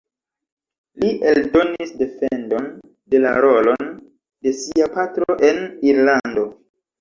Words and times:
Li 1.01 1.09
eldonis 1.31 1.91
defendon 1.99 2.65
de 3.15 3.21
la 3.27 3.35
rolon 3.47 3.93
de 4.49 4.55
sia 4.63 4.89
patro 4.97 5.37
en 5.51 5.63
Irlando. 5.93 6.49